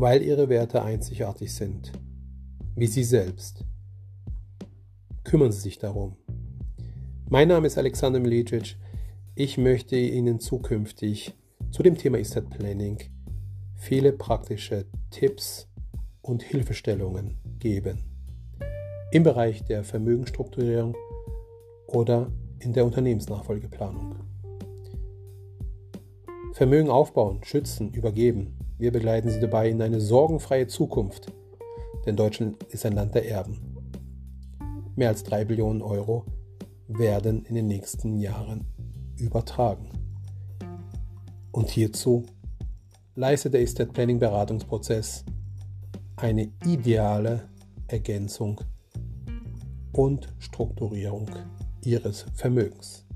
weil 0.00 0.22
ihre 0.22 0.48
Werte 0.48 0.82
einzigartig 0.82 1.52
sind, 1.52 1.90
wie 2.76 2.86
sie 2.86 3.02
selbst. 3.02 3.64
Kümmern 5.24 5.50
Sie 5.50 5.60
sich 5.60 5.78
darum. 5.78 6.14
Mein 7.28 7.48
Name 7.48 7.66
ist 7.66 7.78
Alexander 7.78 8.20
Milicic. 8.20 8.76
Ich 9.34 9.58
möchte 9.58 9.96
Ihnen 9.96 10.38
zukünftig 10.38 11.34
zu 11.72 11.82
dem 11.82 11.98
Thema 11.98 12.18
Estate 12.18 12.46
Planning 12.46 12.98
viele 13.74 14.12
praktische 14.12 14.86
Tipps 15.10 15.68
und 16.22 16.44
Hilfestellungen 16.44 17.36
geben. 17.58 18.04
Im 19.10 19.24
Bereich 19.24 19.64
der 19.64 19.82
Vermögensstrukturierung 19.82 20.94
oder 21.88 22.30
in 22.60 22.72
der 22.72 22.84
Unternehmensnachfolgeplanung. 22.84 24.17
Vermögen 26.52 26.90
aufbauen, 26.90 27.40
schützen, 27.44 27.92
übergeben. 27.92 28.58
Wir 28.78 28.92
begleiten 28.92 29.30
Sie 29.30 29.40
dabei 29.40 29.68
in 29.68 29.82
eine 29.82 30.00
sorgenfreie 30.00 30.66
Zukunft, 30.66 31.32
denn 32.06 32.16
Deutschland 32.16 32.62
ist 32.64 32.86
ein 32.86 32.94
Land 32.94 33.14
der 33.14 33.28
Erben. 33.28 33.76
Mehr 34.96 35.08
als 35.08 35.22
3 35.24 35.44
Billionen 35.44 35.82
Euro 35.82 36.24
werden 36.88 37.44
in 37.44 37.54
den 37.54 37.66
nächsten 37.66 38.18
Jahren 38.18 38.66
übertragen. 39.16 39.90
Und 41.52 41.70
hierzu 41.70 42.24
leistet 43.14 43.54
der 43.54 43.62
Estate 43.62 43.92
Planning 43.92 44.18
Beratungsprozess 44.18 45.24
eine 46.16 46.50
ideale 46.64 47.48
Ergänzung 47.88 48.60
und 49.92 50.32
Strukturierung 50.38 51.28
Ihres 51.84 52.26
Vermögens. 52.34 53.07